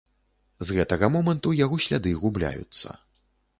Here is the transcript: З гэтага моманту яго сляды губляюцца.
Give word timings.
З 0.69 0.77
гэтага 0.77 1.09
моманту 1.17 1.53
яго 1.59 1.81
сляды 1.85 2.17
губляюцца. 2.25 2.99